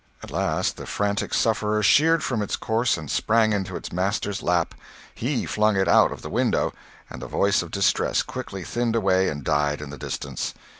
At 0.23 0.31
last 0.31 0.77
the 0.77 0.87
frantic 0.87 1.31
sufferer 1.31 1.83
sheered 1.83 2.23
from 2.23 2.41
its 2.41 2.55
course, 2.55 2.97
and 2.97 3.07
sprang 3.07 3.53
into 3.53 3.75
its 3.75 3.91
master's 3.93 4.41
lap; 4.41 4.73
he 5.13 5.45
flung 5.45 5.75
it 5.75 5.87
out 5.87 6.11
of 6.11 6.23
the 6.23 6.29
window, 6.31 6.73
and 7.07 7.21
the 7.21 7.27
voice 7.27 7.61
of 7.61 7.69
distress 7.69 8.23
quickly 8.23 8.63
thinned 8.63 8.95
away 8.95 9.29
and 9.29 9.43
died 9.43 9.79
in 9.79 9.91
the 9.91 9.99
distance. 9.99 10.55